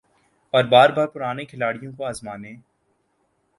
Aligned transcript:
اور 0.53 0.63
بار 0.63 0.89
بار 0.89 1.07
پرانے 1.07 1.45
کھلاڑیوں 1.45 1.91
کو 1.97 2.05
آزمانے 2.05 2.53